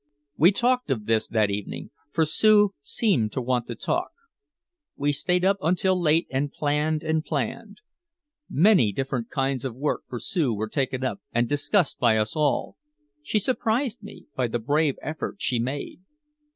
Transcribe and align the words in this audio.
We 0.35 0.51
talked 0.51 0.89
of 0.89 1.05
this 1.05 1.27
that 1.27 1.51
evening, 1.51 1.91
for 2.11 2.25
Sue 2.25 2.73
seemed 2.81 3.31
to 3.33 3.39
want 3.41 3.67
to 3.67 3.75
talk. 3.75 4.09
We 4.95 5.11
stayed 5.11 5.45
up 5.45 5.57
until 5.61 5.95
late 6.01 6.25
and 6.31 6.51
planned 6.51 7.03
and 7.03 7.23
planned. 7.23 7.81
Many 8.49 8.91
different 8.93 9.29
kinds 9.29 9.63
of 9.63 9.75
work 9.75 10.01
for 10.09 10.17
Sue 10.19 10.55
were 10.55 10.69
taken 10.69 11.03
up 11.03 11.21
and 11.31 11.47
discussed 11.47 11.99
by 11.99 12.17
us 12.17 12.35
all. 12.35 12.77
She 13.21 13.37
surprised 13.37 14.01
me 14.01 14.25
by 14.35 14.47
the 14.47 14.57
brave 14.57 14.95
effort 15.03 15.35
she 15.37 15.59
made. 15.59 15.99